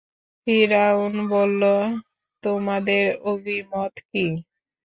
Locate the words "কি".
4.09-4.25